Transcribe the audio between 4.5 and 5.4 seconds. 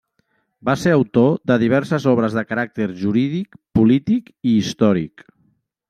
històric.